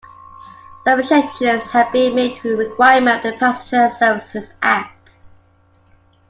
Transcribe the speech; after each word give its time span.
Some 0.83 0.99
exceptions 0.99 1.69
have 1.69 1.91
been 1.91 2.15
made 2.15 2.37
to 2.41 2.49
the 2.49 2.55
requirement 2.57 3.23
of 3.23 3.33
the 3.33 3.37
Passenger 3.37 3.93
Services 3.95 4.51
Act. 4.59 5.11